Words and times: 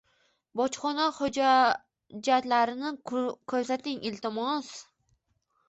Bojxona 0.61 1.05
hujjatlarini 1.17 2.95
ko’rsating, 3.53 4.03
iltimos. 4.13 4.75